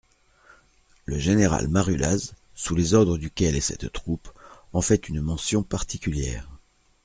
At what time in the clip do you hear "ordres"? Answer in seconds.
2.95-3.19